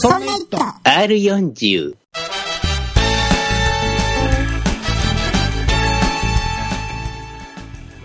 [0.00, 1.96] そんな糸 R40。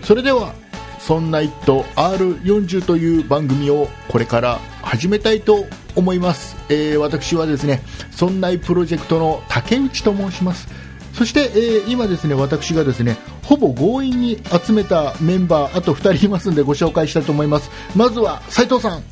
[0.02, 0.52] それでは
[0.98, 7.80] 「そんな一途 R40」という番組をこれから始めたいと思います、えー私はですね
[8.10, 10.83] そんないプロジェクトの竹内と申します
[11.14, 17.70] そして、えー今ですね私がですねほぼ強引に集めたメンバーあと2人いますんでご紹介したいと思います。
[17.94, 19.02] まずは斉藤さん。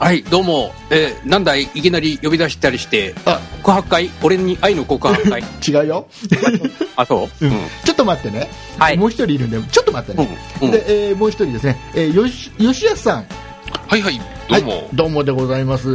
[0.00, 4.10] はい、どうも、えー、なんだい、いきなり呼び出したりして、あ告白会？
[4.24, 5.40] 俺に愛の告白会？
[5.66, 6.08] 違うよ、
[6.96, 7.44] あ、そう？
[7.44, 7.50] うん。
[7.84, 8.96] ちょっと待ってね、はい。
[8.96, 10.66] もう一人いるんでちょっと待ってね、うん。
[10.66, 10.72] うん。
[10.72, 13.26] で、えーもう一人ですね、えーよし吉安さん
[13.86, 14.72] はいはい、どうも。
[14.72, 15.88] はい、どうもでございます、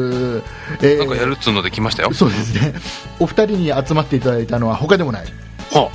[0.81, 2.13] えーなんかやるっつうので来ましたよ。
[2.13, 2.73] そうですね。
[3.19, 5.25] お二人に集まっていただいたのは他でもない、
[5.71, 5.89] は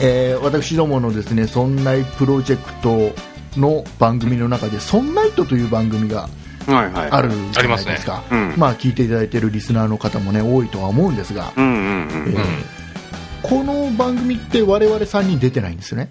[0.00, 3.12] えー私どものですね「そんないプロジェクト」
[3.58, 6.28] の番組の中で「そんないと」という番組が
[6.66, 7.10] はいはい。
[7.10, 7.98] あるじゃないですか、ありますね。
[8.30, 8.54] うん。
[8.56, 11.52] まあ聞いていただいているリスナーの方もね多いとは思うんですが、
[13.42, 16.10] この番組って我々3人出てないんですよね。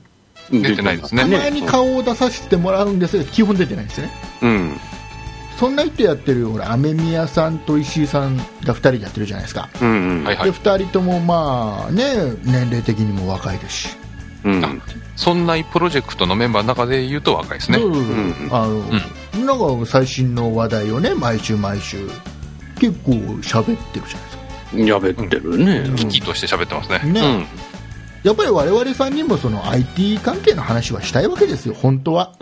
[0.51, 0.61] うん。
[0.61, 1.23] 出てないですね。
[1.23, 4.13] たまに顔を出させてもらうんですが基本出てないんですよね。
[4.41, 4.79] うん。
[5.57, 10.23] そんな人やってるほら雨宮さんと石井さんが2人でやってるじゃないですか、うんうん。
[10.23, 10.51] ではいはい。
[10.51, 13.97] 2人ともまあね年齢的にも若いですし、
[14.43, 14.81] うん。
[15.15, 17.77] そんなプロジェクトのメンバーの中で言うと若いですね。
[17.77, 21.97] そうそうそううんあの、なんか最新の話題をね毎週毎週
[22.79, 23.11] 結構
[23.41, 24.45] 喋ってるじゃないですか
[24.77, 25.89] やべってるね。
[25.95, 26.99] 危機として喋ってますね。
[27.11, 27.45] ね、うん。
[28.23, 32.33] やっぱり我々3人もその IT 関係の話はしたいわけですよ本当は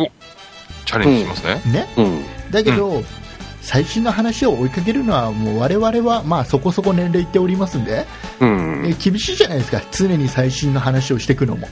[0.86, 1.62] チャレンジしますね。
[1.72, 2.43] ねうん。
[2.54, 3.04] だけど、
[3.62, 8.06] 最新の話を追いかけるのはもう我々はまあそこそこ年齢いっておりますんで、
[8.40, 8.86] うん。
[8.86, 11.68] え厳しいじゃないですか常に最新の話をしていくのも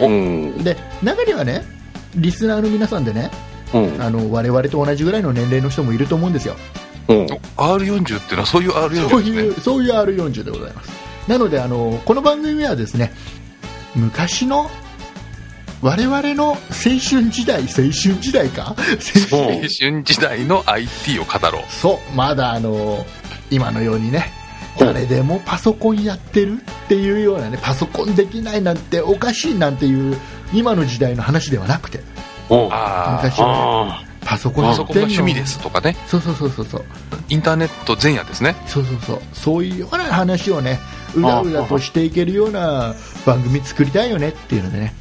[0.00, 0.64] うん。
[0.64, 1.62] で中にはね
[2.16, 3.30] リスナーの皆さんでね
[3.74, 4.02] うん。
[4.02, 6.56] あの我々と同じぐらいの年齢の人もいると思うんですよ
[7.08, 7.26] うん。
[7.26, 9.42] R40 っていうのはそういう R40 そうですね。
[9.42, 10.90] いうそういう R40 でございます
[11.28, 13.12] なのであのこの番組はですね
[13.94, 14.70] 昔の
[15.82, 18.76] 我々の青春時代青春時代か？
[19.32, 21.62] 青春時代の IT を語ろう。
[21.72, 22.14] そう。
[22.14, 23.06] まだあの
[23.50, 24.30] 今のようにね
[24.78, 30.16] 誰でもパソコンやってるっていうようなねパソコンできないなんておかしいなんていう
[30.52, 32.00] 今の時代の話ではなくて。
[32.50, 34.92] 昔はパソコンやってんの。
[34.92, 35.96] が趣味ですとかね。
[36.06, 36.84] そうそうそうそうそう。
[37.28, 38.54] インターネット前夜ですね。
[38.66, 39.20] そうそうそう。
[39.32, 40.78] そういうような話をね
[41.16, 44.94] うだうだとしていけるような番組作りたいよねっていうのでね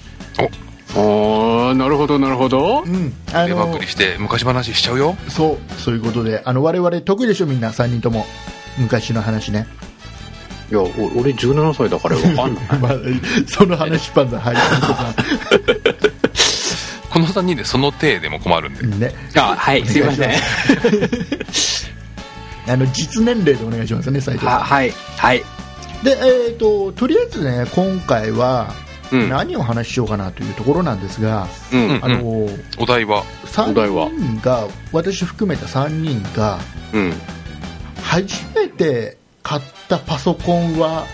[0.96, 1.00] あ。
[1.00, 2.84] ああ、なるほど、なるほど。
[2.86, 5.16] うんあのくりして昔話しちゃうよ。
[5.28, 8.26] そうそういうことであの我々得意でしょみんな3人とも
[8.78, 9.68] 昔の話ね
[10.72, 10.86] いや、お
[11.18, 12.66] 俺17歳だから わかんない。
[12.80, 12.94] まあ、
[13.48, 14.56] その話パンダはい
[17.10, 20.32] 本 この3人でその体でも困るんでねあ、はい、すいません。
[22.68, 25.44] あの実年齢でお願いしますね斉藤さんは、はい、はい。
[26.04, 26.18] で
[26.48, 28.74] えっ、ととりあえずね今回は
[29.12, 29.30] うん。
[29.30, 32.00] 何を話しようかなというところなんですが、うん。
[32.02, 32.48] あの
[32.78, 36.60] お題は、3お題は人が私含めた3人が
[36.94, 37.14] うん。
[38.04, 41.06] 初めて買ったパソコンは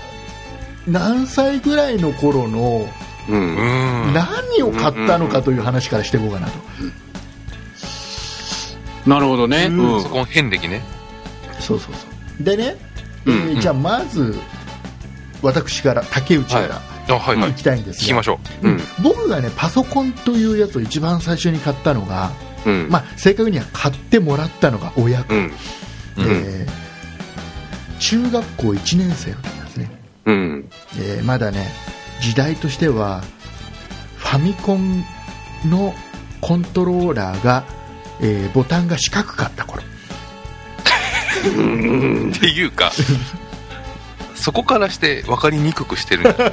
[0.88, 2.88] 何歳ぐらいの頃の。
[3.28, 6.54] 何を買ったのかという話からしていこうかなと、
[9.10, 9.66] なるほどね。
[9.66, 10.82] うんうんパソコン遍歴ね。
[11.60, 12.06] そうそうそ
[12.40, 12.76] うでね、
[13.26, 14.36] うんえーじゃあまず
[15.42, 17.50] 私から竹内からあ、はいはい。
[17.52, 18.68] 行きたいんですが、聞きましょう。
[18.68, 18.80] うん。
[19.04, 22.32] 僕がねパソコンというやつを一番最初に買ったのが、
[22.66, 22.88] うん。
[22.90, 25.40] まあ、正確には買ってもらったのが親子、うん。
[25.40, 25.52] うん
[26.18, 26.86] えー
[27.98, 29.90] 中学校1年生の時ですね、
[30.26, 30.70] うん。
[31.00, 31.68] えーまだね
[32.22, 33.24] 時代としては
[34.18, 35.04] ファミコン
[35.66, 35.94] の
[36.42, 37.64] コントローラーが、
[38.22, 39.82] えーボタンが四角かった頃
[41.46, 42.92] っていうか、
[44.36, 46.52] そこからして分かりにくくしてるんだ。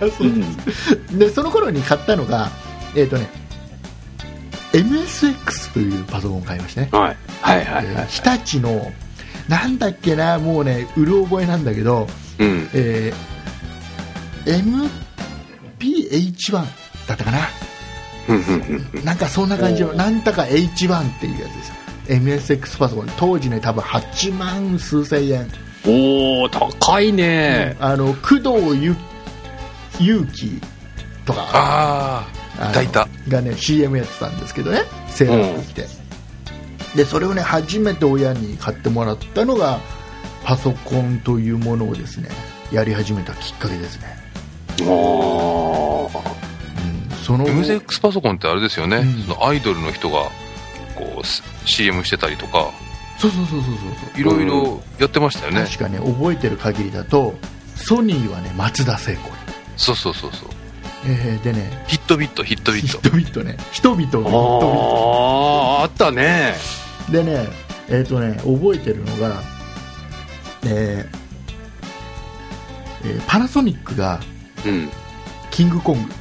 [1.19, 2.51] でその頃に買ったのが
[2.95, 3.29] えっ、とね
[4.73, 7.17] MSX というパソコンを買いましたね、はい。
[7.43, 8.07] はいはいえーはい。
[8.07, 8.93] 日立の
[9.49, 12.09] なんだっけなもうねうる覚えなんだけど、
[12.39, 12.69] うん。
[12.73, 13.33] えー
[14.45, 16.53] MPH1
[17.07, 17.39] だったかな。
[18.29, 21.75] うんうんうんなんかそんな感じのなんだか H1 っていうやつですよ。
[22.09, 23.07] MSX パソコン。
[23.17, 25.49] 当時ね多分8万数千円
[25.85, 27.77] おー、高いね。
[27.81, 28.97] あの工藤ゆ
[30.01, 30.61] 勇気
[31.25, 31.49] とか。
[31.53, 33.09] ああ、いたいた。
[33.29, 34.83] がね CM やってたんですけどね。
[35.09, 35.87] セーラー服着て、
[36.97, 39.81] でそれをね初めて親に買ってもらったのが
[40.45, 42.29] パソコンというものをですね
[42.71, 44.07] やり始めたきっかけですね。
[44.81, 44.85] あ
[47.25, 47.51] その後。
[47.51, 49.23] MZX パソコンってあれですよね、うん。
[49.23, 50.25] そのアイドルの人が
[50.95, 52.71] こう CM してたりとか
[53.29, 53.95] そうそうそうそうそう。
[54.15, 57.35] そういろいろやってましたよね、確かね覚えてる限りだと
[57.77, 59.31] ソニーはね松田聖子、
[59.77, 60.49] そうそうそうそう。
[61.05, 62.99] えーでねヒットビットヒットビヒット。
[63.09, 63.57] ットビットね。
[63.73, 66.55] 人々のヒットビッあああったね。
[67.07, 67.49] トでね
[67.89, 69.43] えっ、とね覚えてるのが、
[70.65, 71.19] えー
[73.05, 74.21] えーパナソニックが
[74.65, 74.89] うん
[75.51, 76.13] キングコング？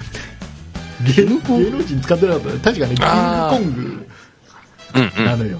[1.15, 1.39] 芸能
[1.83, 2.59] 人使ってなかったね。
[2.63, 3.11] 確かねキング
[3.49, 4.07] コング
[4.95, 5.25] うんうん。
[5.25, 5.59] なのよ、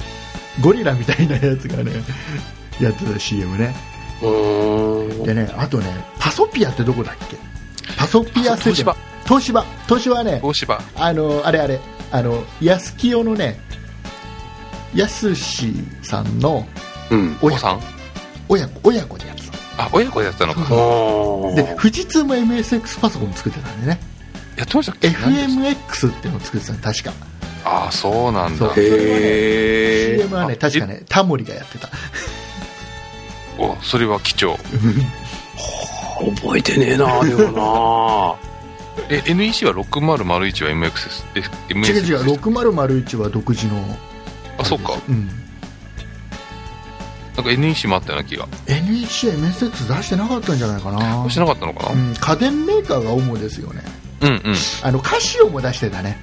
[0.60, 1.92] ゴリラみたいなやつがね
[2.82, 3.76] やってた CM ね。
[5.26, 5.86] でねあとね
[6.20, 7.38] パソピアってどこだっけ？
[7.98, 8.74] パソピアセブン。
[8.74, 8.96] 東芝。
[9.26, 9.66] 東芝。
[9.88, 10.82] 東芝はね東芝。
[10.96, 11.80] あのあれあれ。
[12.12, 13.60] あの安清のね
[14.94, 16.68] やすしさんの
[17.10, 17.38] うん。
[17.42, 17.82] 親おさん？
[18.50, 19.42] 親子親子でやって
[19.78, 20.62] あ親子でやってたのか。
[21.56, 24.00] で富士通も MSX パソコン作ってたんでね。
[24.58, 27.14] やってましたっけ？FMX っていうのを作ってたの確か
[27.64, 28.68] たあそうなんだ。
[28.76, 31.90] へえ CM はねあ確かねタモリがやってた。
[33.58, 34.58] おそれは貴重。
[36.42, 38.38] 覚えてねえなでも
[39.10, 43.98] え NEC は6001は MX ですえ MS 違う違う6001は独自の。
[44.58, 44.94] あそうか。
[45.08, 45.28] うん。
[47.36, 48.48] なんか NEC もあったような気が。
[48.68, 51.30] NEC は MSX 出してなかったんじゃないかな。
[51.30, 51.94] してなかったのかな？
[51.94, 53.82] うん、家電メーカーが主ですよね。
[54.22, 54.56] うんうん。
[54.84, 56.20] あのカシオも出してたね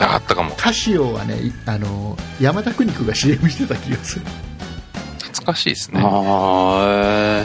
[0.00, 0.54] ああったかも。
[0.56, 4.26] カシオはねいあの山田邦子が CM してた気がする。
[5.20, 6.06] 懐かしいですなね。
[6.08, 7.44] あ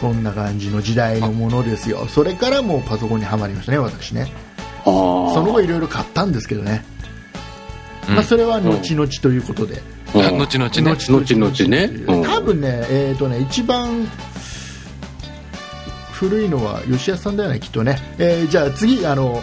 [0.00, 2.06] そんな感じの時代のものですよ。
[2.06, 4.32] それからもうパソコンにはまりましたね私ね。
[4.84, 4.90] そ
[5.42, 6.84] の後いろいろ買ったんですけどね、
[8.08, 8.14] うん。
[8.16, 9.80] まあ、それは後々ということで、
[10.14, 10.38] うん。
[10.38, 10.82] 後々ね。
[10.82, 11.84] 後々後々ね。
[12.06, 12.22] うん。
[12.22, 14.06] 多分ねえっ、とね一番
[16.12, 19.42] 古いのは吉安さんだよねきっとね、えーじゃあ次あの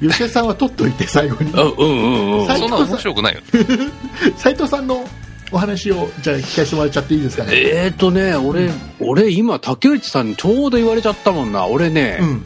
[0.00, 1.50] 吉安さんは取っといて最後に。
[1.52, 2.40] うんうんうん。
[2.40, 2.46] うん。
[2.46, 3.40] 最そんな面白くないよ。
[4.36, 5.04] 斉藤さんの
[5.52, 7.50] お話をじゃあ聞かせてもらっちゃっていいですかね。
[7.54, 8.70] えーとね俺
[9.00, 11.66] 俺今竹内さんにちょうど言われちゃったもんな。
[11.66, 12.44] 俺ねうん。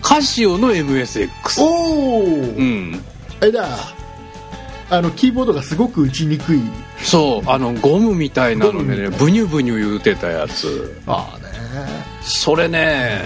[0.00, 1.28] カシオの MSX
[1.60, 3.00] おお、うん。
[3.40, 3.66] えだ
[4.90, 6.60] あのキーボードがすごく打ちにくい。
[7.02, 10.94] そうあのゴムみたいなのでねブニュブニュ言うてたやつ。
[11.06, 11.44] ああね
[12.20, 13.20] それね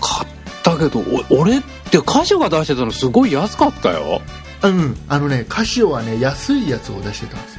[0.00, 0.28] 買っ
[0.62, 1.00] たけど
[1.30, 4.20] お俺ってカシオが出してたのすごい安かったよ。
[4.62, 7.54] うんあのねカシオはね安いやつを出してたんです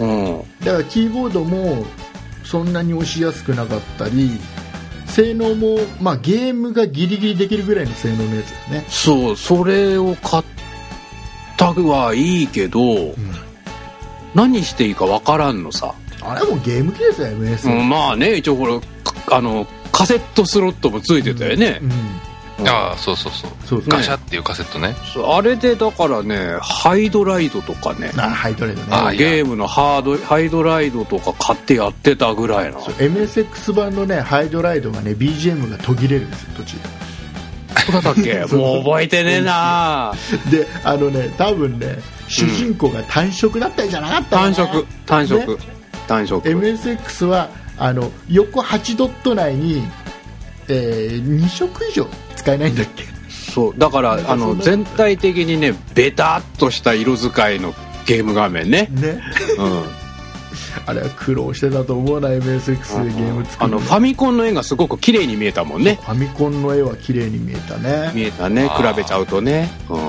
[0.00, 0.06] よ。
[0.06, 0.64] うん。
[0.64, 1.84] だからキーボードも
[2.44, 4.40] そんなに押しやすくなかったり
[5.06, 10.44] 性能も、まあ、ゲームがギリギリできるぐらいの性能のやつですね、そうそれを買っ
[11.56, 13.14] たはいいけど
[14.34, 21.80] 何していいかわからんのさ、あれはもうゲーム機ですよ MS、うん、まあね一応これかあのカセットスロットもついてたよね。
[21.82, 21.90] う、ん
[22.66, 23.50] ああそうそうそう。
[23.64, 24.96] そうそうガシャっていうカセットね。
[25.14, 28.10] そうあれでだからねハイドライドとかね。
[28.16, 29.16] あハイドレードね。
[29.16, 36.76] ゲームのハードハイドライドとか買ってやってたぐらいなそう MSX 版のねハイドライドがね BGM が途切れるんですよ途中。
[37.92, 38.44] そうだったっけ？
[38.56, 40.12] もう覚えてねえな。
[40.50, 44.54] でであのね多分ね主人公が単色だったんじゃなかったかな。
[44.54, 45.58] 単色単色、ね。
[46.08, 46.48] 単色。
[46.48, 49.84] MSX はあの横8ドット内に、
[50.66, 52.06] えー2色以上
[52.48, 53.04] 使えないんだっけ？
[53.28, 57.74] そうだからあの全体的にねベタっとした色使いの
[58.06, 59.20] ゲーム画面ね、ね。
[59.58, 59.84] うん、
[60.86, 65.96] あれは苦労してたと思うな MSX でゲーム作るあのファミコンの絵がすごく綺麗に見えたもんね。
[65.96, 68.12] ファミコンの絵は綺麗に見えたね。
[68.14, 70.02] 見えたね比べちゃうとね、うん、い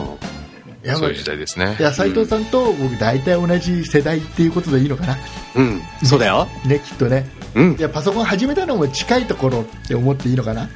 [0.83, 1.75] やそういう時代ですね。
[1.79, 5.17] いや斉藤さんと僕大体同じ世代っていうことでいいのかな？
[5.55, 6.47] うん、そうだよ。
[6.65, 7.25] ねきっとね。
[7.55, 7.75] うん。
[7.77, 10.69] いやパソコン始めたのも近いところって思っていいのかな？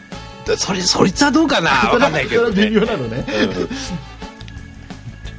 [0.58, 1.70] それそいつはどうかな？
[1.92, 3.26] わかんないけどそれは微ね妙なのね、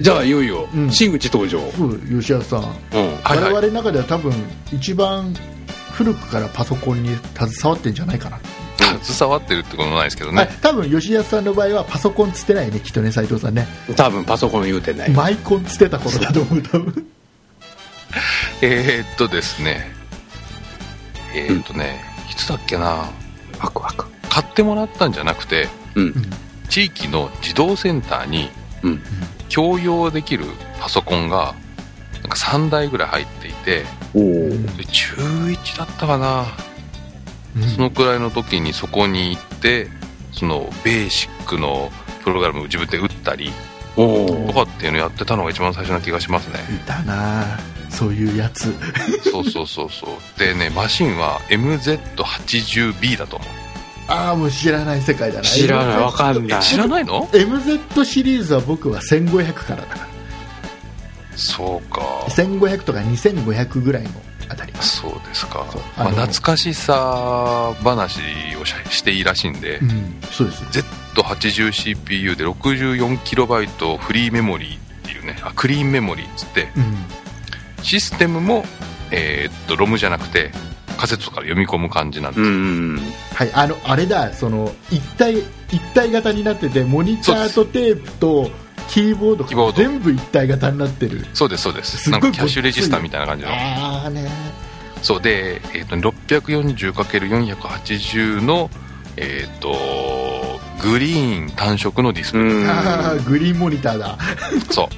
[0.00, 0.90] じゃあいよいようん。
[0.90, 2.66] 真口登場、そう吉安さん、うん。
[3.22, 3.52] はいはい。
[3.52, 4.32] 我々の中では多分
[4.72, 5.34] 一番
[5.92, 8.38] 古くからパソコンに携わってんじゃないかな、
[9.02, 13.68] 携わってるってこともないですけどはいね多分吉安さんの場合はパソコンつってないねきっとね斉藤さんね。
[13.94, 17.06] 多分パソコン言うてない、マイコンつってた頃だと思う多分。
[18.62, 19.92] えー、っとですね。
[21.36, 23.10] えー、っとね、いつだっけな？
[23.60, 26.14] ワクワク買ってもらったんじゃなくてうん。
[26.68, 28.50] 地域の児童センターに
[28.82, 29.02] うん。
[29.48, 30.44] 共用できる
[30.80, 31.54] パソコンが
[32.14, 33.84] なんか3台ぐらい入っていて
[34.90, 36.46] 中1だったかな、
[37.76, 39.88] そのくらいの時にそこに行って
[40.32, 41.92] そのベーシックの
[42.24, 43.52] プログラムを自分で打ったり
[43.96, 46.58] おとかっていうのをやってたのが一番最初な気がしますね。
[46.74, 47.58] いたな。
[47.90, 48.74] そういうやつ。
[49.22, 50.38] そうそうそうそう。
[50.38, 53.48] でねマシンは MZ80B だと思う
[54.06, 55.44] ああもう知らない世界だな。
[55.44, 56.62] 知らないわかんない。
[56.62, 60.08] 知らないの？MZ シリーズは僕は1500からだから。
[61.36, 62.00] そうか。
[62.28, 64.10] 1500とか2500ぐらいの
[64.48, 65.66] あたりそうですか。
[65.96, 68.20] まあ、懐かしさ話
[68.60, 70.64] をししていいらしいんで、うんそうです。
[71.14, 76.68] Z80CPU で 64KB フリーメモリーっていうねあクリーンメモリーっつって。
[76.76, 77.84] うん。
[77.84, 78.64] システムも、
[79.10, 80.52] えーっとロムじゃなくて
[80.94, 82.98] カセットから読み込む感じなんですうよ、ん
[83.34, 85.38] はいあのあれだその一体
[85.70, 88.50] 一体型になっててモニターとテープと
[88.88, 89.72] キーボードキーボード。
[89.72, 91.26] が全部一体型になってる。
[91.34, 92.10] そうですそうです。
[92.10, 93.50] なんかキャッシュレジスターみたいな感じの。
[93.50, 94.28] ああね。
[95.02, 98.70] そうで、えーっと 640×480 の
[99.16, 99.74] えーっと
[100.82, 102.68] グリーン単色のディスプレイ、うん。
[102.68, 104.18] ああグリーンモニターだ。
[104.70, 104.88] そう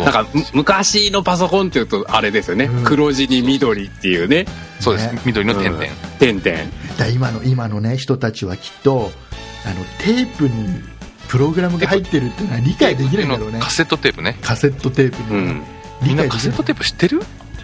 [0.00, 2.84] なんかむ昔のパソコンっていうとあれですよね、うん。
[2.84, 4.46] 黒地に緑っていうね。
[4.80, 5.20] そうです、ね。
[5.24, 5.84] 緑の点々、
[6.18, 6.70] 点々。
[6.98, 9.10] だ今の今のね人たちはきっと
[9.64, 10.82] あのテープに
[11.28, 13.60] プログラムが入ってるっていうのは理解できないんだろうね。
[13.60, 14.38] カセットテープね。
[14.42, 15.62] カセットテープに、うん。
[16.02, 17.20] みんなカセットテープ知ってる？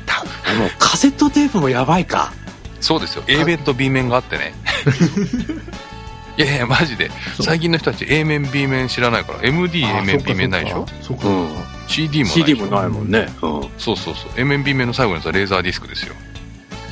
[0.06, 0.30] 多分。
[0.47, 2.32] あのカセットテープもやばいか。
[2.80, 3.25] そうですよ。
[3.26, 4.54] A 面と B 面があってね。
[6.38, 7.11] いやいやマジで。
[7.42, 9.40] 最近の人たち A 面 B 面知らないから。
[9.42, 10.87] MD A 面 B 面ないでしょ？
[11.02, 13.68] そうかそうかうん CD もない CD もないもんね、うん。
[13.78, 14.30] そうそうそう。
[14.37, 16.14] A 面 B 面の最後のやつはレーザーディスクですよ。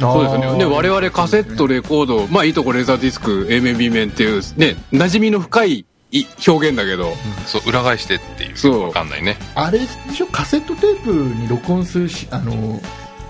[0.00, 0.64] そうですよね。
[0.64, 7.14] 我々カセット、レコード、まあいいとこレーザーディスク、A 面 B 面っていう、ね、馴染みの深いい表現だけど、
[7.46, 8.56] そう裏返してっていう。
[8.56, 8.82] そう。
[8.84, 9.36] わかんないね。
[9.54, 10.26] あれでしょ？
[10.26, 12.80] カセットテープに録音するしあの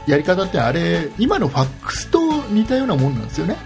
[0.07, 2.21] やり方ってあれ今のファックスと
[2.51, 3.57] 似たようなもんなんですよね、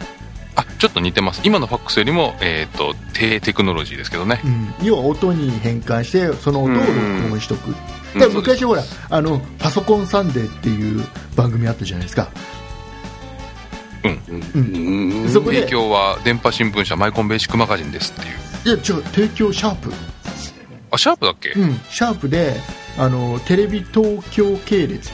[0.61, 1.40] あちょっと似てます。
[1.45, 4.40] 今のファックスよりもえっ、と低テクノロジーですけどね。
[4.45, 6.87] うん、要は音に変換してその音を録
[7.33, 7.75] 音しとく、
[8.14, 8.21] うん。
[8.21, 11.05] で昔ほらあのパソコンサンデーっていう
[11.37, 12.29] 番組あったじゃないですか。
[14.05, 15.29] うん。
[15.29, 18.76] そこで提供は電波新聞社マイコンベーシックマガジンですっていう。
[18.76, 19.93] いや違う提供シャープ。
[20.90, 21.50] あシャープだっけ？
[21.50, 21.81] うん。
[21.90, 22.57] シャープで
[22.99, 25.11] あのテレビ東京系列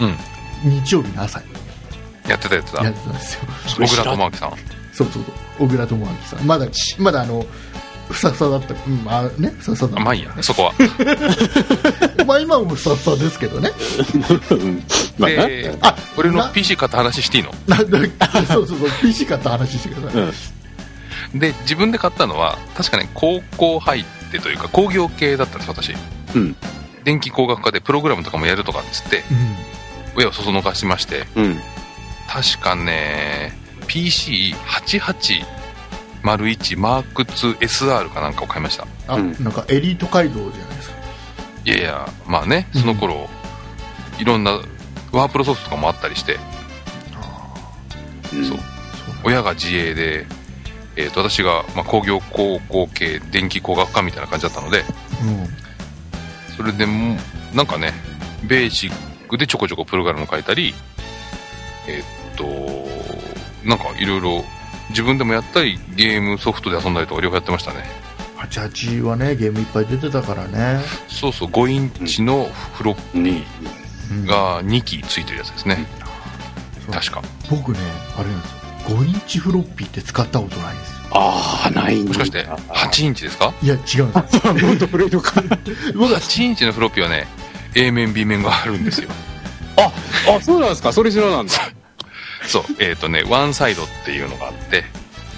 [0.00, 0.16] うん。
[0.62, 1.46] 日曜日の朝に
[2.30, 2.84] やってたやつだ。
[2.84, 3.40] やってたんですよ。
[3.66, 4.50] 小倉智明さん。
[4.92, 6.46] そうそうそう小倉智明さん。
[6.46, 6.66] まだ
[6.98, 7.44] まだあの
[8.10, 8.74] ふさふさだった。
[8.74, 10.00] うんまあねふさふさだった。
[10.00, 10.34] あまあいいや。
[10.42, 10.72] そこは。
[12.26, 13.70] まあ今もふさふさですけどね。
[15.18, 15.46] まあな。
[15.46, 16.48] であ俺のな。
[16.48, 17.52] PC 買った話していいの？
[18.46, 18.90] そうそうそう。
[19.00, 21.38] PC 買った話してください、うん。
[21.38, 25.94] で自分で買ったのは確かね高校入ってというか工業系だったんです私。
[26.34, 26.56] うん。
[27.04, 29.56] 電気工学科でプログラムとかもやるとかっつってうん。
[30.16, 31.26] 親をそそのかしまして。
[31.36, 31.60] うん。
[32.30, 33.52] 確かね
[33.88, 38.86] PC8801 マーク 2SR かなんかを買いました。
[39.08, 39.32] あ、うん。
[39.42, 40.94] なんかエリート街道じゃないですか。
[41.64, 43.28] いやいやまあねその頃、
[44.20, 44.60] いろんな
[45.10, 46.38] ワープロソフトとかもあったりして。
[48.30, 48.58] そう。
[49.24, 50.24] 親が自営で、
[50.94, 54.80] えー、と私が、まあ、工業高校系電気工学科みたいな感じだったので。
[54.80, 54.82] う
[55.24, 55.48] ん。
[56.56, 57.16] それでも
[57.52, 57.92] うなんかね
[58.44, 58.92] ベーシッ
[59.26, 60.74] クでちょこちょこプログラム書いたり
[61.88, 64.44] えーっとなんかいろいろ
[64.90, 67.84] 自分でもやったりゲームソフトで遊んだりとか両方やってましたね。
[68.38, 73.44] 88はねゲームいっぱい出てたからね、そうそう5インチのフロッに、
[74.10, 74.26] うん。
[74.26, 75.86] が2機ついてるやつですね、
[76.86, 76.94] そう。
[76.94, 77.22] 確か。
[77.50, 77.78] 僕ね
[78.16, 78.58] あれなんですよ。
[78.96, 80.96] 5インチフロッピーって使ったことないんですよ。
[81.12, 82.08] ああ、ないんだ。
[82.08, 83.52] もしかして8インチですか？
[83.62, 84.00] いや違うんです。
[84.00, 84.12] よ。
[85.94, 87.28] 僕は8インチのフロッピーはね
[87.74, 89.10] A 面 B 面があるんですよ。
[89.76, 89.92] あ、
[90.42, 90.92] そうなんですか？
[90.92, 91.52] それ知らなんだ。
[92.50, 94.84] そうえっ、とねワンサイドっていうのがあって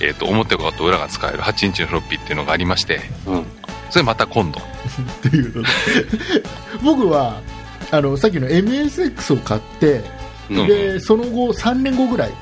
[0.00, 3.46] えっ、と表側と裏が使える8インチのフロッピーっていうのがありましてうん。
[3.92, 4.58] それまた今度。
[4.58, 5.68] っていうので。
[6.82, 7.42] 僕は
[7.90, 10.02] あのさっきの MSX を買って、
[10.50, 10.66] うん。
[10.66, 12.32] でその後3年後ぐらい、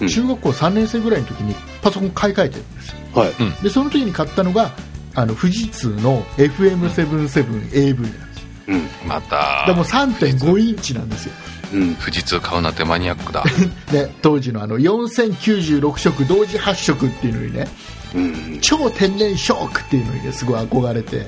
[0.00, 0.08] うん。
[0.08, 2.96] 中学校3年生ぐらいの時にパソコン買い替えてるんですよ。
[3.14, 3.62] はい。
[3.64, 4.70] でその時に買ったのが
[5.16, 8.33] あの富士通の FM77AV なんです
[8.68, 8.88] うん。
[9.06, 9.64] また。
[9.66, 11.32] でも3.5インチなんですよ。
[11.72, 11.94] うん。
[11.96, 13.44] 富士通買うなんてマニアックだ。
[13.92, 17.68] で当時のあの4096色同時発色っていうのにね
[18.14, 18.58] うん。
[18.60, 21.26] 超天然ショックっていうのにねすごい憧れて。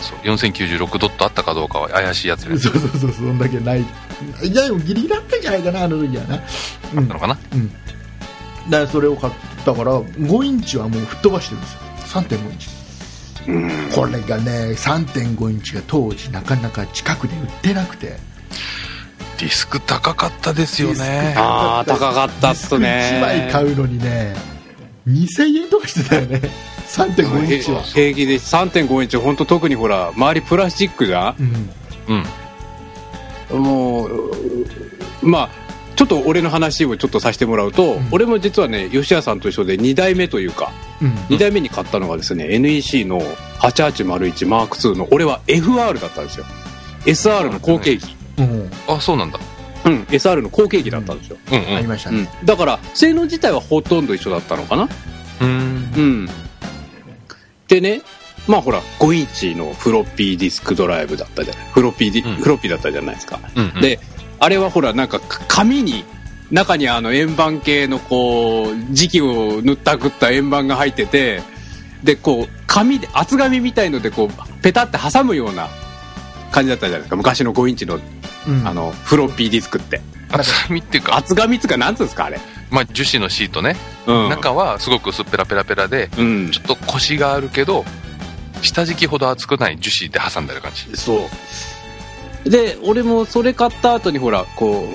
[0.00, 3.80] そう4096ドットあったかどうかは怪しいやつそうそうそうそうそんだけない。
[3.80, 3.84] い
[4.54, 6.40] やでもギリギリだったんじゃないかなあの時はな。
[6.94, 7.08] うん。
[7.08, 7.38] なのかな？
[7.52, 7.68] うん。
[8.68, 9.32] だからそれを買っ
[9.64, 11.80] たから5インチはもう吹っ飛ばしてるんですよ。
[12.22, 12.68] 3.5インチ。
[12.68, 12.83] うん。
[13.94, 18.16] これがね3.5インチが当時なかなか近くで売ってなくて。
[19.36, 21.32] ディスク高かったですよね。
[21.34, 23.20] クああ、高かったっすね。
[23.20, 24.36] 1枚買うのにね
[25.08, 26.40] 2000円とかしてたよね。
[26.86, 31.70] 3.5インチは、平気で3.5インチ、本当特にほら、周りプラスチックじゃうん、
[33.52, 33.58] うん。
[33.58, 34.10] んもう、
[35.22, 35.50] まあ、
[35.96, 38.08] ちょっと俺の話をちょっとさせてもらうと、うん。
[38.12, 40.72] 俺も実はね吉谷さんと一緒で2代目というか
[41.04, 41.10] うん。
[41.36, 43.20] 2代目に買ったのがですね NEC の
[43.60, 46.46] 8801M2 の俺は FR だったんですよ。
[47.04, 48.16] SR の後継機。
[48.38, 48.70] うん。
[48.88, 49.38] あそうなんだ。
[49.84, 51.62] うん SR の後継機だったんですよ、うん。
[51.62, 52.28] うんありましたね。
[52.40, 54.88] うん、だから性能自体はほとんど一緒だったのかな。
[55.40, 55.48] うん。
[55.48, 56.28] うん。
[57.68, 58.02] でね
[58.46, 61.66] まあほら5インチのフロッピーディスクドライブだったじゃない。
[61.72, 62.36] フロッピーディ、うん。
[62.36, 63.38] フロッピーだったじゃないですか。
[63.56, 63.80] うんうん。
[63.80, 63.98] で
[64.40, 66.04] あれはほらなんかか紙に
[66.54, 71.42] 中にあの円盤系のこう磁気を塗ったくった円盤が入ってて
[72.04, 75.68] でこう紙で厚紙みたいのでこうペタって挟むような
[76.52, 77.16] 感じだったじゃないですか。
[77.16, 77.98] 昔の5インチの
[78.46, 78.66] うん。
[78.66, 80.00] あのフロッピーディスクって。
[80.30, 81.16] 厚紙っていうか。
[81.16, 82.38] 厚紙っつうかなんつうんですかあれ
[82.70, 83.76] まあ樹脂のシートね。
[84.06, 84.28] うん。
[84.28, 86.50] 中はすごく薄っぺらペラペラでうん。
[86.52, 87.84] ちょっとコシがあるけど
[88.62, 90.96] 下敷きほど厚くない樹脂で挟んである感じ。
[90.96, 91.18] そう
[92.44, 94.86] で俺もそれ買った後にほらこ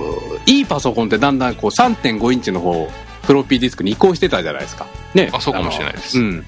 [0.46, 2.90] ういいパソコンってだんだんこう3.5インチの方
[3.24, 4.88] フロッピーディスクに移行してたじゃないですか。
[5.14, 5.30] ね。
[5.34, 6.20] あそうかもしれないです。
[6.20, 6.46] うん。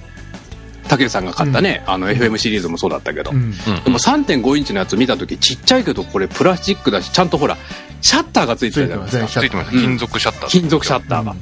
[0.88, 3.38] 竹内さんが買ったね、あの FM シリーズもそうだったけど、うん。
[3.38, 3.52] うん。
[3.84, 7.58] でも3.5インチのやつ見た時ちっちゃいけどこれプラスチックだしちゃんとほら
[8.02, 9.42] シャッターがついてたじゃないですか。
[9.42, 9.82] ついてますうん。
[9.82, 10.50] 金属シャッター。
[10.50, 11.36] 金属シャッターが、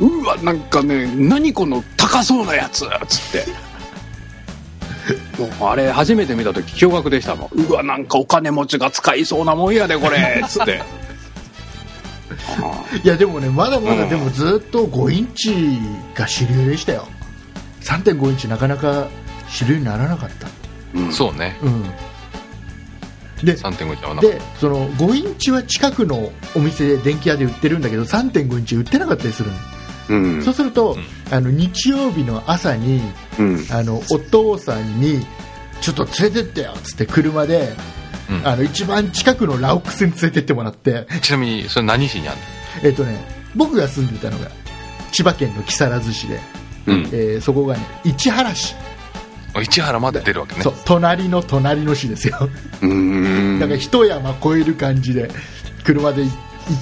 [0.00, 3.50] うわなんかね何この高そうなやつっつって
[5.60, 7.60] あれ初めて見た時驚愕でしたもん。
[7.60, 10.42] うわなんかお金持ちが使いそうなもんやでこれ。
[10.44, 10.82] っ つって。
[12.62, 15.78] あ いやでもねまだまだうんでもずっと5インチ
[16.14, 17.06] が主流でしたよ。
[17.82, 19.06] 3.5インチなかなか
[19.48, 20.48] 主流にならなかった。
[20.98, 21.12] ーうん。
[21.12, 21.56] そうね。
[21.62, 21.84] うん。
[23.44, 29.56] で3.5じゃなでその5インチは近くのお店で電気屋で売ってるんだけど3.5インチ売ってなかったりするの、
[30.08, 30.42] うん。
[30.42, 31.34] そうすると、うん。
[31.34, 33.00] あの日曜日の朝に
[33.38, 33.66] うん。
[33.70, 35.26] あのお父さんに
[35.80, 37.72] ちょっと連れてってよっつって車で、
[38.30, 38.46] うん。
[38.46, 42.38] あの一番近くのラオックスに連れてってもらって、ちなみにそれ何市にある
[42.82, 43.18] えっとね、
[43.54, 44.50] 僕が住んでたのが
[45.12, 46.40] 千葉県の木更津市で、
[46.86, 46.96] うん。
[47.12, 48.74] えーそこがね市原市、
[49.56, 50.62] の市原まで出るわけね。
[50.62, 52.48] そう隣の隣の市ですよ。
[52.82, 53.58] うん。
[53.60, 55.30] だから一山越える感じで
[55.84, 56.36] 車で行っ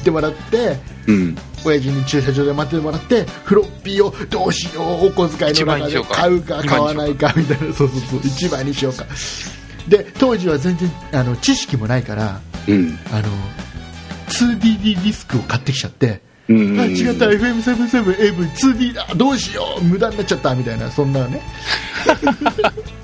[0.04, 1.36] てもらってうん。
[1.64, 9.06] 親父に駐車場で待ってもらってフロッピーをどうしようお小遣いの中で買うか買わないかみたいなそうそうそう一番にしようか。
[9.88, 12.98] で当時は全然あの知識もないからうん。
[13.12, 13.28] あの
[14.28, 21.40] 2DD ディスクを買ってきちゃって、うんあ違った FM77AV2D だどうしよう無駄になっちゃったみたいなそんなね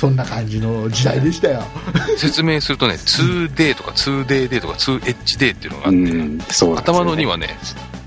[0.00, 1.62] そんな感じの時代でしたよ。
[2.16, 6.44] 説明するとね 2D とか 2DD とか 2HD っていうのがあって、うね。
[6.74, 7.58] 頭のにはね、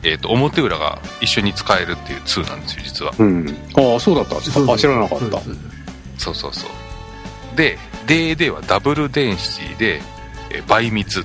[0.01, 3.13] えー、と表裏が一緒に使えるっていう2なんですよ実は。
[3.19, 3.55] うん。
[3.75, 4.37] ああそうだった。
[4.37, 4.41] あ
[4.75, 5.39] 知らなかった。
[6.17, 6.53] そうそうそう。
[6.53, 7.77] そうで
[8.07, 10.01] DD はダブルデンシティで、
[10.49, 11.23] えー倍密。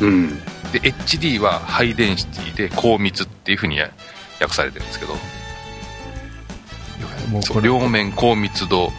[0.00, 0.30] うん。
[0.72, 3.88] で HD はハイデンシティで高密っていうふうにや
[4.40, 5.14] 訳されてるんですけど。
[7.60, 8.90] 両面高密度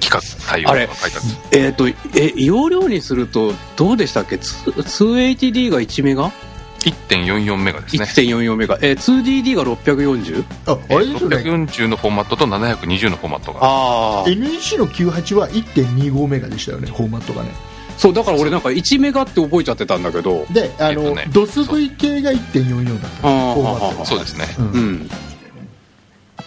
[0.00, 1.16] 規格対応が書いて
[1.52, 6.32] あるえっ、とえ容量にするとどうでしたっけ？280D が1メガ、
[6.80, 8.04] 1.44メガですね。
[8.04, 8.78] 1.44メガ。
[8.80, 13.60] えー 2DD が640ああれですよね640のフォーマットと720のフォーマットが。
[13.62, 17.52] あ NEC の98は1.25メガでしたよねフォーマットがね。
[17.98, 20.46] そうだから俺なんか1メガって覚えちゃってたんだけど。
[20.50, 21.26] であの、えっとね。
[21.28, 23.28] DOSV 系が1.44だった。
[23.28, 24.46] あフォーマットあそうですね。
[24.58, 24.66] うん。
[24.72, 25.10] うん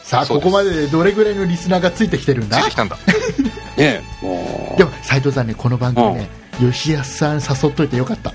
[0.04, 2.58] さあここまででどれぐらいのリスナーがついてきてるんだ？
[2.58, 2.98] ついてきたんだ。
[3.78, 6.28] ねもでも斉藤さんねこの番組ね、
[6.60, 8.32] 吉安さん誘っといてよかった。
[8.32, 8.34] う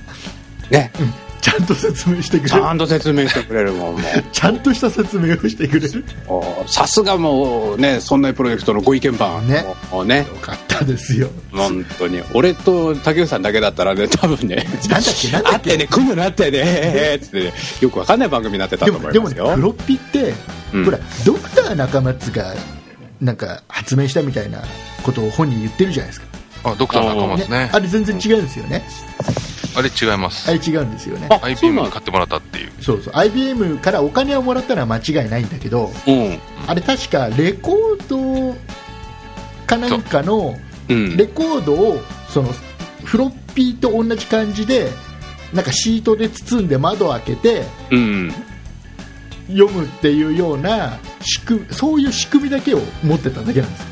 [0.72, 0.90] ね
[1.40, 2.66] ちゃんと説明してくちれる。
[2.66, 4.02] ゃんと説明してくれるもんもう。
[4.32, 6.04] ちゃんとした説明をしてくれる。
[6.26, 9.46] もうさすがもうねそんなプロジェクトのご意見番。
[9.46, 9.64] ね。
[9.92, 10.18] もうね。
[10.18, 11.30] よかったですよ。
[11.52, 12.20] 本当に。
[12.34, 15.70] 俺と竹内さんだけだったらね多分ねなんだっけなんだあっけ？
[15.70, 19.56] ってね組むなってねつってねよくわかんない番組になってたでともでもね思いますよ。
[19.56, 20.34] フロッピーって、
[20.74, 20.84] うん。
[20.84, 22.54] ほらドクター中松が
[23.20, 24.62] なんか発明したみたいな
[25.02, 26.26] ことを本人言ってるじゃないですか、
[26.64, 27.70] あドクター中松ね。
[27.72, 28.84] あれ全然違うんですよね。
[29.76, 30.50] あれ違います。
[30.50, 31.28] あれ違うんですよね。
[31.42, 32.72] IBM のに買ってもらったっていう。
[32.80, 33.12] そうそう。
[33.16, 36.38] IBM からお金をもらったのは間違いないんだけどうん。
[36.66, 38.56] あれ確かレコード
[39.66, 40.56] かなんかの
[40.88, 40.94] う。
[40.94, 41.16] ん。
[41.16, 42.52] レコードをその
[43.04, 44.90] フロッピーと同じ感じで
[45.52, 48.32] なんかシートで包んで窓を開けてうん
[49.48, 53.86] 読むっていうような仕組みそういう仕組みだけを持ってただけなんです。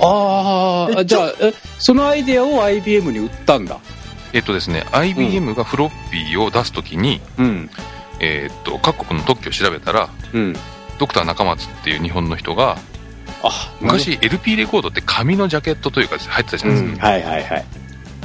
[0.00, 3.78] ああえじゃあえそのアイデアを IBM に売ったんだ。
[4.32, 7.70] えっとですね IBM がフロッピーを出すときに、うん。
[8.20, 10.54] えっと各国の特許を調べたらうん。
[10.98, 12.78] ドクター中松っていう日本の人が
[13.42, 17.10] あ昔 LP レコードって紙のジャケットというか入ってたじゃうないですか、ん。
[17.10, 17.64] はいはいはい。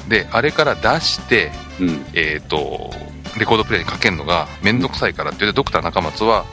[0.07, 2.05] であれから出してうん。
[2.13, 2.91] えっ、と、
[3.37, 6.45] レコードプレイにかけるのがめんどくさいからって言って、ドクター中松は、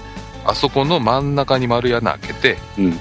[0.44, 3.00] あそこの真ん中に丸い穴開けて、うん。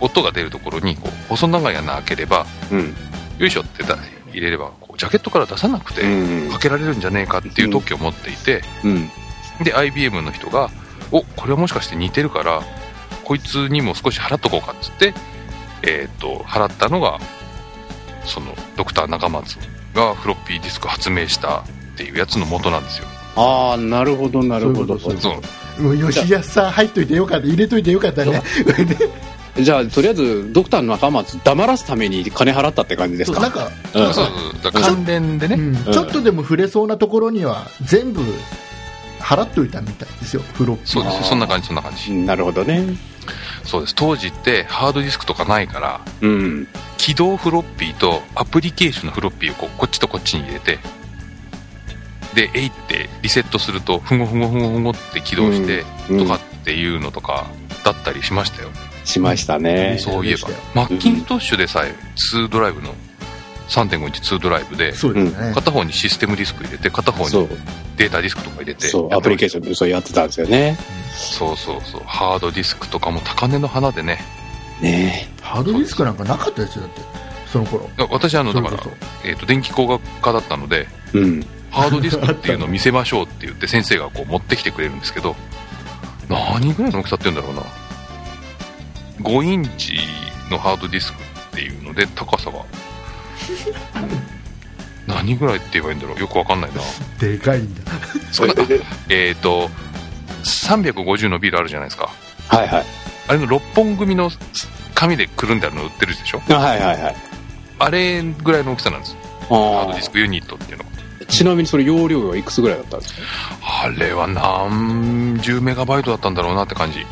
[0.00, 2.94] 音が出るところに、こう、細長い穴開ければ、うん。
[3.38, 3.96] よいしょってだ
[4.32, 9.10] 入れれば、こうジャケットから出さなくて、うんかけられるんじゃねえかっていう特許を持っていて、うん。
[9.62, 10.70] で、IBM の人が、
[11.12, 12.62] お、これはもしかして似てるから、
[13.24, 15.14] こいつにも少し払っとこうかっつって、
[15.82, 17.18] えっ、と、払ったのが、
[18.24, 19.58] その、ドクター中松
[19.94, 21.64] がフロッピーディスク発明した
[22.00, 23.06] っていうやつの元なんですよ。
[23.36, 24.98] ああ、なるほど、なるほど。
[24.98, 25.10] そ
[25.78, 25.82] う。
[25.82, 27.46] もう吉安さん入っといてよかった。
[27.46, 28.42] 入れといてよかったね。
[29.56, 33.40] じゃあ、とりあえず、ドクターの中松、黙らすために金払ったって感じですか？
[33.40, 34.14] なんか、うん。
[34.14, 34.26] そう
[34.62, 35.92] だから関連でね、うん。
[35.92, 38.22] ちょっとでも触れそうなところには全部
[39.18, 40.42] 払っといたみたいですよ。
[40.54, 41.28] フロッピーそうです。
[41.28, 42.12] そんな感じそんな感じ。
[42.12, 42.96] なるほどね。
[43.64, 43.94] そうです。
[43.94, 46.68] 当時ってハードディスクとかないからうん。
[46.96, 50.78] 起動フロッピーとアプリケーションのフロッピーをこっちとこっちに入れて
[52.34, 57.46] でえいってリセットするとふんごふんごふんごふんごって起動してうんとかっていうのとか
[57.84, 58.68] だったりしましたよ、
[59.04, 59.96] しましたね。
[59.98, 60.48] そういえば。
[60.74, 61.94] マッキントッシュでさえ
[62.34, 62.94] 2ドライブの
[63.68, 67.48] 3.5インチ2ドライブでそうですね、片方にシステムディスク入れて片方に
[67.96, 70.76] データディスクとか入れてそう、アプリケーシションでそうやってたんですよね。
[71.14, 72.02] そうそうそう。
[72.04, 74.18] ハードディスクとかも高値の花でね。
[74.80, 75.28] ね。
[75.40, 77.00] ハードディスクなんかなかったですよだって。
[77.52, 77.88] その頃。
[78.10, 78.76] 私あのだから
[79.24, 81.18] えー、と電気工学科だったのでえ。
[81.18, 81.46] うん。
[81.70, 85.36] ハードディスクっていうのを見せましょうって言って先生がこう持ってきてくれるんですけど
[86.28, 87.62] 何ぐらいの大きさって言うんだろうな。
[89.28, 89.98] 5インチ
[90.50, 92.60] のハードディスクっていうので高さが
[95.06, 96.18] 何ぐらいって言えばいいんだろう。
[96.20, 96.80] よくわかんないな。
[97.18, 97.80] でかいんだ。
[98.32, 98.54] 少な
[99.08, 99.68] えっと
[100.44, 102.10] 350のビールあるじゃないですか。
[102.48, 102.84] はいはい。
[103.28, 104.30] あれの6本組の
[104.94, 106.42] 紙でくるんであるの売ってるでしょ？
[106.50, 107.16] あはいはいはい。
[107.80, 109.16] あれぐらいの大きさなんです。
[109.48, 110.84] ハーあドディスクユニットっていうの。
[111.30, 113.20] ちなみにそれ容量はいくつぐらいだったんですか？
[113.84, 117.06] あれは何十メガバイトだったんだろうなって感じ。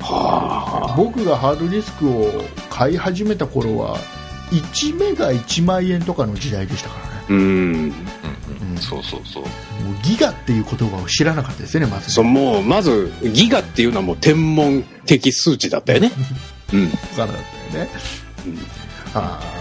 [0.00, 3.96] は僕がハードディスクを買い始めた頃は
[4.50, 7.12] 1メガ1万円とかの時代でしたからね。
[7.12, 7.24] あ。
[7.28, 7.38] うん。
[7.38, 7.92] うん
[8.72, 8.78] うん。
[8.78, 9.42] そうそうそう。
[9.44, 9.48] も
[9.92, 16.10] うギガっていう言葉を知らなかったですよねまずそう、もう、まず、ギガっていうのはもう天文的数値だったよね。
[16.72, 16.88] うん。
[16.88, 17.90] 分からなかったよね、
[18.46, 18.58] うん。
[19.14, 19.40] あ。
[19.56, 19.59] ー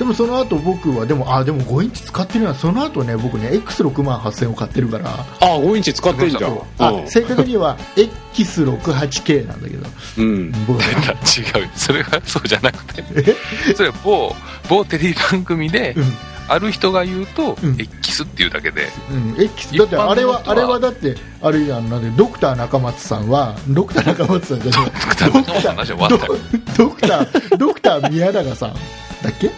[0.00, 5.10] でもその後僕はでもあでも5インチ使ってるのはその後ね僕ね X6 万8000を買ってるから。
[5.10, 6.58] ああ、5インチ使ってんじゃん。
[6.78, 9.86] あ正確には X68K なんだけど。
[10.16, 10.52] うん。
[10.66, 11.70] 僕 違う。
[11.74, 13.04] それはそうじゃなくて。
[13.14, 13.74] え？
[13.74, 14.34] それは某
[14.70, 16.14] 某テレビ番組でうん。
[16.48, 17.76] ある人が言うと、うん。
[17.78, 18.88] X っていうだけで。
[19.10, 24.90] うん、X だってあれはあれはだってあれやんなんでドクター中松さんは ドクター中松さんじゃない。
[24.90, 25.30] ドクター
[26.78, 28.72] ドクタードクター宮永さん。
[29.22, 29.50] だっけ？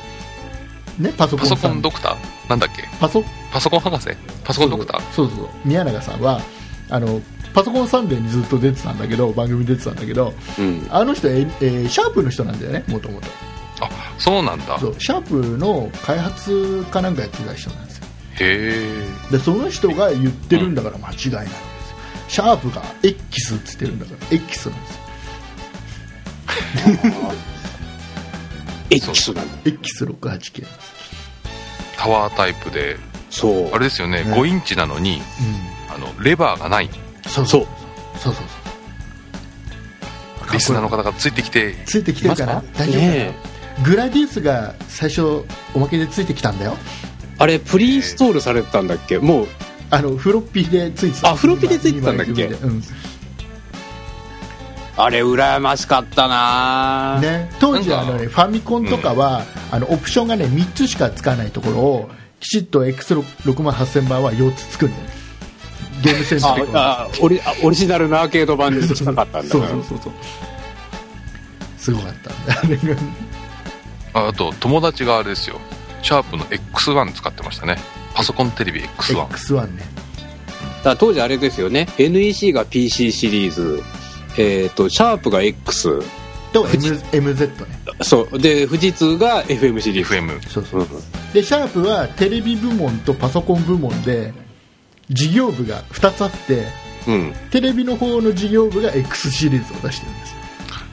[1.02, 1.70] ねパソコパソンさん。
[1.72, 2.48] コンドクター？
[2.50, 2.84] なんだっけ？
[3.00, 4.08] パソパソコン博士？
[4.44, 5.12] パソコンドクター？
[5.12, 5.36] そうそう。
[5.38, 6.40] そう宮永さんは
[6.88, 7.20] あの
[7.54, 10.86] パソコンサンデーにずっと出てたんだけど番組出てたんだけどうん。
[10.90, 13.26] あの人、ええーシャープの人なんだよねもともと
[13.80, 13.88] あ
[14.18, 14.78] そうなんだ。
[14.78, 14.94] そう。
[14.98, 18.04] シャープの開発かなんかやってた人なんですよ。
[18.40, 18.96] へ
[19.30, 21.56] えでその人が言ってるんだから間違いないわけですよ、
[22.28, 25.02] シャープが X っつってるんだから X なんですよ。
[28.90, 29.54] X なんだ。
[29.64, 30.91] X68K なんです
[32.02, 32.96] タワータイプで
[33.30, 33.70] そう。
[33.72, 33.78] あ。
[33.78, 34.32] れですよねね。
[34.32, 35.22] 5インチなのに
[35.88, 36.90] あのレバーがない。
[37.26, 37.46] そう。
[37.46, 37.66] そう。
[38.18, 38.42] そうそうそ
[40.50, 40.52] う。
[40.52, 42.62] リスナーの方がついてきてついてきてるかな？
[42.74, 43.34] 大丈夫かな、ね
[43.84, 46.76] グラディウスが最初おまけでついてきたんだよ。
[47.38, 49.18] あれ、プリインストールされてたんだっけ？
[49.18, 49.46] もう、
[49.90, 51.30] あのフロッピーでついてた。
[51.30, 52.44] あフロッピーでついてたんだっけ？
[52.44, 52.82] うん
[54.96, 57.18] あれ、羨ましかったな。
[57.18, 65.02] ぁね、当時あの、ね、ファミコンとかは、あのオプションが、ね、3つしかつかないところをきちっと X6 万8000番は4つつくんだよ
[66.02, 69.98] ゲームセンターとかああオリあオリジナルのアーケード版にしたかったんだそうそうそう。
[70.02, 70.12] そう
[71.78, 72.96] すごかったあれが
[74.14, 75.58] ああと友達があれですよ。
[76.02, 77.76] シャープの X1 使ってましたね。
[78.14, 79.78] パソコンテレビ X1 X1 ね。
[79.78, 81.88] だから当時あれですよね。
[81.96, 83.82] NEC が PC シリーズ
[84.38, 86.00] えっ、とシャープが X
[86.52, 87.78] と M MZ ね。
[88.02, 88.38] そう。
[88.38, 90.14] で富士通が FM シリーズ。
[90.14, 90.80] FM そうそう。
[90.80, 90.88] うん
[91.32, 94.34] でシャープはテレビ部門とパソコン部門で
[95.08, 96.66] 事業部が2つあって
[97.08, 97.34] うん。
[97.50, 100.38] テレビの方の事業部が X シリーズを出してるんですよ。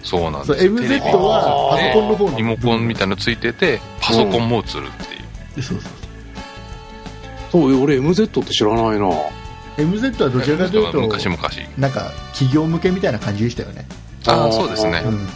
[0.02, 0.71] そうそうなんですよ。
[0.71, 5.91] MZ はパソコンの方のリモコンみたいなのついててパソコンも映るっていう、でそうそう
[7.52, 7.82] そう。
[7.84, 9.10] 俺 MZ って知らないな
[9.80, 11.38] MZ はどちらかというと昔々。
[11.78, 13.86] なんか企業向けみたいな感じでしたよね、
[14.28, 15.02] ああそうですね。
[15.06, 15.28] うん、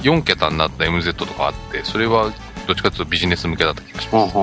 [0.00, 2.32] 4桁になった MZ とかあってそれは
[2.66, 4.36] どっちかというとビジネス向けだった気がします。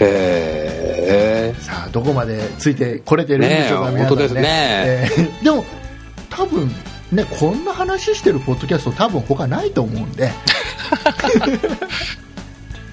[0.00, 4.16] へえさあどこまでついてこれてるんでしょうか、皆さんね。
[4.16, 4.42] え本当ですね。
[4.44, 5.64] えーでも
[6.30, 6.68] 多分
[7.12, 10.32] ねこんな話してるポッドキャスト多分他ないと思うんで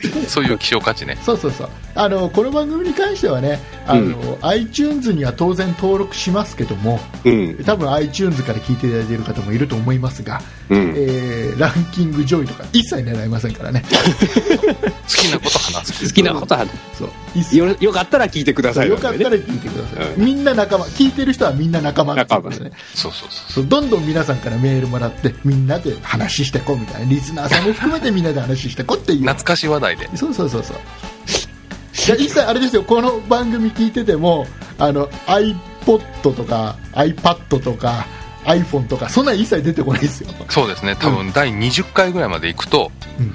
[0.27, 1.17] そういう希少価値ね。
[1.23, 1.69] そうそうそう。
[1.93, 7.63] あのこの番組に関してはねあの、iTunes には当然登録しますけどもうん。
[7.65, 10.93] 多分 iTunes から聞いていただいている方もいると思いますが、うん。
[10.95, 13.83] えーランキング上位とか一切狙いませんからね。
[13.91, 16.07] 好きなこと話す。
[16.07, 16.65] 好きなことは
[16.97, 17.55] そう。
[17.55, 18.89] よよかったら聞いてください。
[18.89, 20.25] よかったら聞いてください、うん。
[20.25, 22.71] みんな仲間聞いてる人はみんな仲間っていうことでね。
[22.95, 23.51] そうそうそう。
[23.53, 27.09] そうどんどん皆さんからメールもらってみんなで話してこうみたいな。
[27.09, 29.19] リスナーさんも含めてみんなで話してこうっていう。
[29.21, 30.09] 懐かしい話題で。
[30.15, 30.77] そうそうそうそう。
[30.77, 34.47] いや一切あれですよこの番組聞いてても
[34.79, 38.07] あの iPod とか iPad とか
[38.45, 40.29] iPhone とかそんなん一切出てこないですよ。
[40.49, 40.95] そうですね。
[40.95, 43.33] 多分第20回ぐらいまで行くと、うん。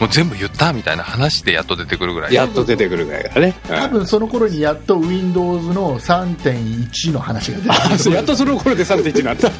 [0.00, 2.34] もう全部言ったみたいな話でやっと出てくるぐらい。
[2.34, 3.54] やっと出てくるぐらいからね。
[3.66, 9.50] 多分その頃にやっと Windows の3.1の話が出てくるやっとその頃で3.1になった。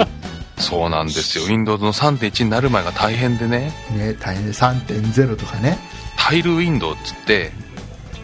[0.58, 1.44] そうなんですよ。
[1.46, 4.52] Windows の3.1になる前が大変でね、ね大変で。
[4.52, 5.78] 3.0とかね
[6.18, 7.52] タイルウィンドウっつって、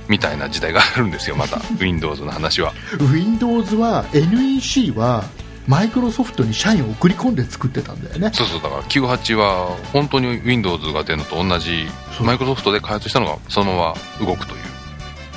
[0.09, 1.61] みたいな時代があるんですよ、また。
[1.81, 2.75] Windows の話は。
[3.13, 5.25] Windows は NEC は
[5.67, 11.87] マイクロソフトに社員を送り込んで作ってたんだよねそうそう、だから98は本当に Windows が出るのと同じ、
[12.21, 14.61] マイクロソフトで開発したのがそのまま動くという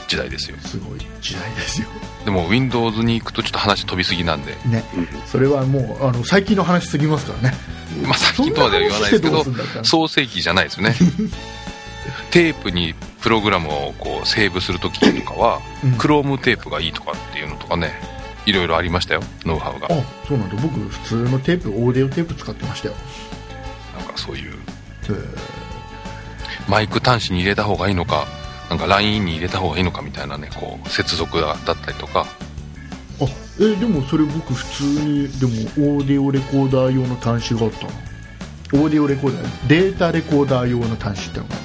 [0.10, 0.58] 時代ですよ。
[0.58, 1.88] すごい時代ですよ
[2.26, 4.84] でも Windows に行くとちょっと話飛びすぎなんで、ね
[5.26, 7.54] それはもうあの最近の話すぎますからね
[8.04, 9.44] まあ最近とまでは言わないですけど
[9.84, 10.96] 創成期じゃないですよね。
[12.32, 15.92] テープにプログラムをこうセーブするときとかは、うん。
[15.98, 17.94] クロームテープがいいとかっていうのとかね、
[18.46, 19.88] いろいろありましたよ、ノウハウが。
[19.90, 20.56] あそうなんだ。
[20.62, 22.96] 僕普通のテープオーディオテープ使ってましたよ。
[23.98, 24.54] なんかそういう、
[26.68, 28.26] マイク端子に入れた方がいいのか、
[28.70, 32.26] なんか ライン に入れた方がいいのかみたいなね、こう、接続だったりとか、
[33.20, 33.26] あ
[33.60, 37.94] えでもそれ僕普通にでもオーディオレコーダー用の端子があったな
[38.84, 41.56] オーディオレコーダーデータレコーダー用の端子ってのが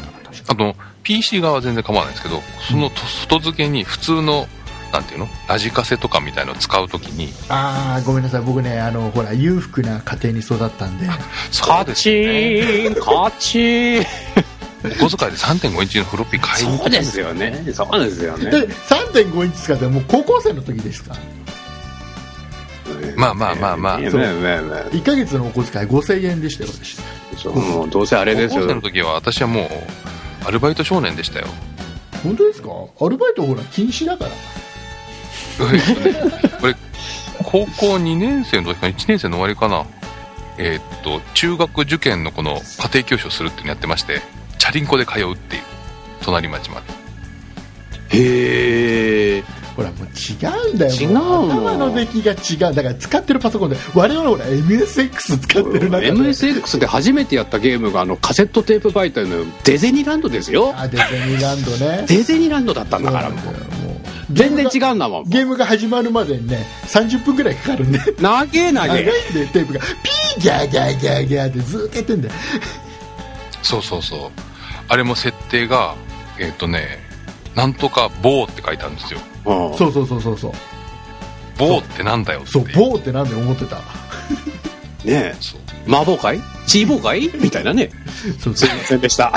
[0.49, 4.47] あと、PC 側は全然構わないですけど、そのと外付けに普通の、
[4.93, 5.29] なんていうの？
[5.49, 8.43] ラジカセとかみたいのを使うときに、ああごめんなさい。
[8.43, 11.07] 僕ねあのほら裕福な家庭に育ったんで。
[11.51, 12.95] そうですチね。
[13.01, 14.05] カチーン。
[15.01, 17.65] お小遣いで3.5インチのフロッピー買いに行そうですよね。
[17.73, 18.51] そうですよね。
[18.51, 21.17] で3.5インチ使ってもう高校生の時ですか？
[23.17, 23.99] まあまあまあまあ。
[23.99, 24.21] ねそう。
[24.21, 26.99] ねねね1ヶ月のお小遣い5000円でしたよ私。
[27.43, 28.61] そうもうどうせあれですよ。
[28.63, 29.69] 高校生の時は私はもう、
[30.47, 31.47] アルバイト少年でしたよ。
[32.23, 32.69] 本当ですか？
[33.01, 34.31] アルバイトほら禁止だから
[36.63, 36.75] 俺、
[37.45, 39.85] 高校2年生の時か1年生の終わりかな？
[40.59, 44.21] えーっと、中学受験のこの家庭教師をするっていうのやってまして、
[44.59, 45.63] チャリンコで通うっていう。
[46.23, 48.19] 隣町まで。
[48.19, 49.22] へえ
[49.77, 50.93] ほらもう違うんだよ。
[50.93, 52.75] 違う頭の出来が違う。
[52.75, 56.13] だから使ってるパソコンで我々ほら MSX 使ってる中で。
[56.13, 60.75] MSX で初めてやったゲームがあのカセットテープ媒体のデゼニランドですよ。
[60.77, 62.05] あデゼニーランドね。
[62.07, 63.55] デゼニランドだったんだからもう。
[64.33, 65.25] 全然違うんだもん。
[65.25, 67.99] ゲームが始まるまでにね30分ぐらいかかるんで。
[68.21, 69.81] 長え長長いんえでテープが。
[69.81, 72.35] ピーギャーギャーギャーギャーってずーっとやってんだよ。
[73.63, 74.31] そうそうそう。
[74.89, 75.95] あれも設定が、
[76.39, 77.02] えーっとね、
[77.55, 79.21] なんとか棒って書いてあるんですよ。
[79.45, 79.77] うん。
[79.77, 80.53] そうそうそうそうそう。
[81.59, 83.77] 棒ってなんだよっていそうボーってなんで思ってた。
[83.77, 83.83] ね
[85.05, 85.35] え。
[85.41, 85.61] そう。
[85.87, 87.91] 魔法界チーボー界みたいなね。
[88.41, 88.57] そうそう。
[88.57, 89.33] すいませんでした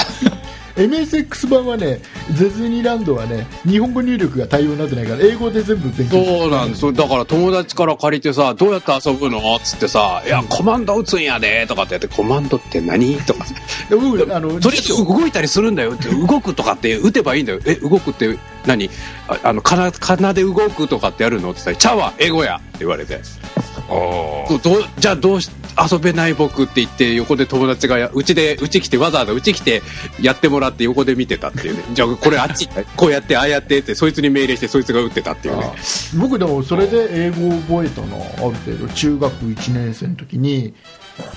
[0.76, 2.02] MSX 版はね
[2.38, 6.94] デズニーランドはね日本語入力が対応になってないから英語で全部勉強そうなんです。
[6.94, 9.56] だから友達から借りてさどうやって遊ぶの？
[9.56, 13.46] っつってさ「いやコマンド打つんやで」とかってやって「コマンドって何?」とか。
[13.90, 17.60] で僕あのとりあえず動いたりするんだよって動くとかって打てばいいんだよ。
[17.66, 18.90] え動くって何？
[19.28, 21.52] ああのかなかなで動くとかってやるの？
[21.52, 23.16] って言ったら「ちゃうわ英語や」って言われて。
[23.16, 24.50] あー。
[24.50, 25.50] どどうじゃあどうし
[25.92, 29.82] 遊べない僕って言って横で友達がやうちでうち来てわざわざうち来て
[30.22, 31.84] やってもらって横で見てたっていうね。
[31.94, 35.74] じゃあこれあっちこうやってああやってってそいつに命令してそいつが打ってたっていうね。
[36.18, 38.88] 僕でもそれで英語を覚えたのある程度。
[38.94, 40.74] 中学1年生の時に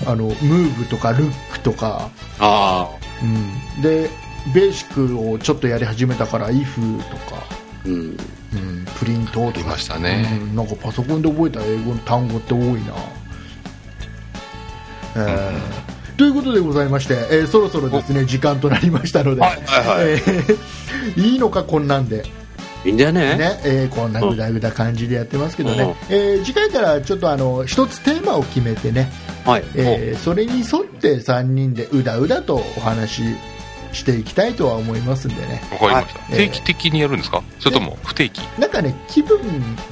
[0.05, 2.89] あのムーブとかルックとか、あ
[3.21, 4.09] うん、で
[4.53, 8.17] ベーシックをちょっとやり始めたから if とか、あうん。
[8.51, 9.47] うん、プリントとか。
[9.49, 10.27] ありましたね。
[10.31, 10.55] うん。
[10.55, 12.93] なんかパソコンで覚えた英語の単語って多いな、
[15.15, 20.07] えーということでございまして、えーそろそろですね時間となりましたので、はいはいはい。
[20.11, 22.23] えーいいのかこんなんで。
[22.85, 23.37] いいんだよね？
[23.37, 26.15] ねえーこんなぐだぐだ感じでやってますけどね、うん。
[26.15, 29.09] えー次回からちょっとあの一つテーマを決めてね、
[29.45, 29.63] はい。
[29.75, 33.23] えーそれに沿って3人でうだうだとお話
[33.91, 35.61] していきたいとは思いますんでね。
[35.71, 36.33] わかりました、はい。
[36.37, 37.41] 定期的にやるんですか？
[37.59, 38.41] それとも不定期？
[38.59, 39.39] なんかね気分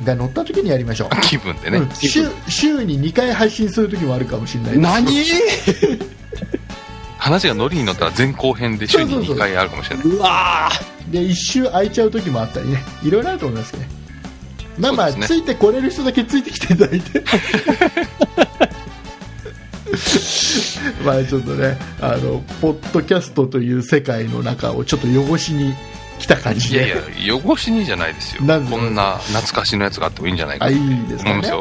[0.04, 1.90] が乗った時にやりましょう、 気分でね、うん。
[1.96, 5.24] 週週に2回配信する時もあるかもしれない何
[7.18, 10.06] 話がノリに乗ったら前後編で週に2回あるかもしれない。
[10.06, 10.70] うわ
[11.10, 12.84] で一周空いちゃう時もあったりね。
[13.04, 13.90] いろいろあると思いますね。
[14.78, 15.26] まあまあ、ね。
[15.26, 17.24] ついてこれる人だけついてきていただいて
[21.06, 25.74] まあちょっとねあのポッドキャストという世界の中をちょっと汚しに
[26.20, 26.88] 来た感じで。
[26.88, 28.42] いやいや汚しにじゃないですよ。
[28.42, 30.66] こんな懐かしのやつがあってもいいんじゃないか。
[30.66, 31.52] あいといですかね。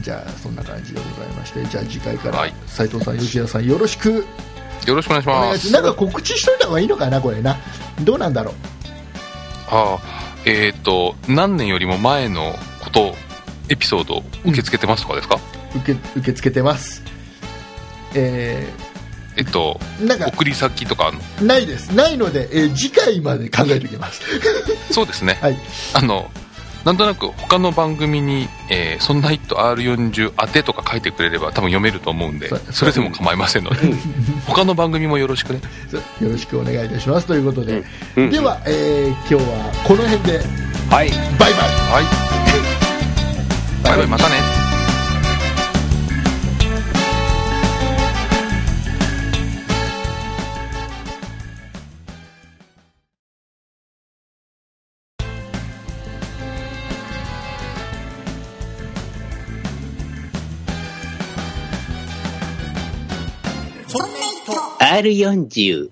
[0.00, 2.54] じゃあそんな感じでございましてじゃあ次回からはい。
[2.66, 4.26] 斉藤さん吉谷さんよろしく。
[4.86, 5.72] よろしくお願いします。
[5.72, 7.56] なんか告知しといた方がいいのかなこれな。
[8.02, 8.54] どうなんだろう？
[9.70, 13.14] ああえっ、と何年よりも前のこと
[13.70, 15.38] エピソード受け付けてますとかですか、
[15.74, 17.02] 受け受け付けてます
[18.14, 18.66] え
[19.36, 21.46] えっとー、なんか送り先とかあんの？
[21.46, 21.88] ないです。
[21.94, 24.20] ないので、えー次回まで考えておきます。
[24.92, 25.38] そうですね。
[25.40, 25.58] はい。
[25.94, 26.30] あの
[26.84, 33.78] なんとなく他の番組に「えー、そんな「イット R40 当て」とか書いてくれれば多分読めると思うんでそれでも構いませんので。
[34.46, 35.60] 他の番組もよろしくね。
[36.20, 37.26] よろしくお願いいたします。
[37.26, 37.82] ということで、
[38.16, 38.30] うん。
[38.30, 40.38] では、えー今日はこの辺で
[40.90, 41.10] はい。
[41.10, 41.50] バイバイ。
[41.90, 42.04] はい。
[43.82, 44.63] バイバイまたね
[64.94, 65.90] R40